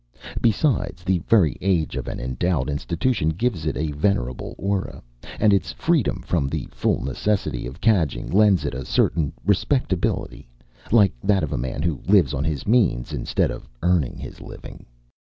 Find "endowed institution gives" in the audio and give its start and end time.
2.19-3.67